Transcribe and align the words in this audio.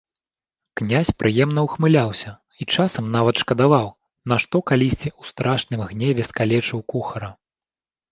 Князь 0.79 1.09
прыемна 1.23 1.61
ўхмыляўся 1.65 2.31
і 2.63 2.65
часам 2.75 3.11
нават 3.15 3.35
шкадаваў, 3.43 3.87
нашто 4.33 4.57
калісьці 4.73 5.09
ў 5.19 5.31
страшным 5.33 5.85
гневе 5.93 6.23
скалечыў 6.31 6.79
кухара. 6.95 7.29